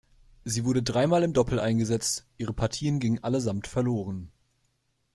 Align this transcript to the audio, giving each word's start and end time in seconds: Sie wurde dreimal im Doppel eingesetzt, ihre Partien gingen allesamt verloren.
Sie 0.45 0.65
wurde 0.65 0.81
dreimal 0.81 1.21
im 1.21 1.31
Doppel 1.33 1.59
eingesetzt, 1.59 2.25
ihre 2.39 2.53
Partien 2.53 2.97
gingen 2.99 3.23
allesamt 3.23 3.67
verloren. 3.67 4.31